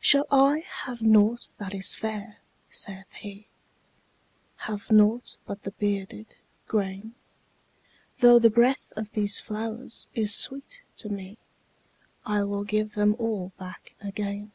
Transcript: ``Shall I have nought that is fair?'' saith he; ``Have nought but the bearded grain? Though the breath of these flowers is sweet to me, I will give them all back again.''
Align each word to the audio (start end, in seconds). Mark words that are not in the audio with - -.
``Shall 0.00 0.24
I 0.30 0.60
have 0.84 1.02
nought 1.02 1.50
that 1.58 1.74
is 1.74 1.96
fair?'' 1.96 2.38
saith 2.70 3.10
he; 3.14 3.48
``Have 4.66 4.88
nought 4.88 5.34
but 5.46 5.64
the 5.64 5.72
bearded 5.72 6.36
grain? 6.68 7.16
Though 8.20 8.38
the 8.38 8.50
breath 8.50 8.92
of 8.94 9.10
these 9.14 9.40
flowers 9.40 10.06
is 10.14 10.32
sweet 10.32 10.80
to 10.98 11.08
me, 11.08 11.38
I 12.24 12.44
will 12.44 12.62
give 12.62 12.94
them 12.94 13.16
all 13.18 13.50
back 13.58 13.96
again.'' 14.00 14.52